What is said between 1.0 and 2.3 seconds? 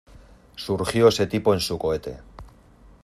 ese tipo en su cohete